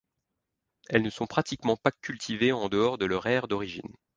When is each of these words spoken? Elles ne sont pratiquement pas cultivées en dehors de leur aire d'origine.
Elles 0.89 1.03
ne 1.03 1.11
sont 1.11 1.27
pratiquement 1.27 1.77
pas 1.77 1.91
cultivées 1.91 2.51
en 2.53 2.69
dehors 2.69 2.97
de 2.97 3.05
leur 3.05 3.27
aire 3.27 3.47
d'origine. 3.47 3.93